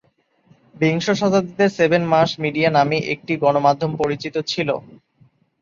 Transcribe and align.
বিংশ 0.75 1.05
শতাব্দীতে 1.19 1.65
"seven 1.77 2.03
mass 2.13 2.29
media" 2.43 2.69
নামে 2.71 2.97
গণমাধ্যম 3.43 3.91
পরিচিত 4.01 4.35
ছিল। 4.51 4.69